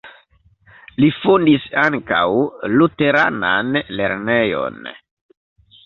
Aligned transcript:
Li 1.03 1.09
fondis 1.17 1.67
ankaŭ 1.83 2.23
luteranan 2.79 3.71
lernejon. 4.01 4.85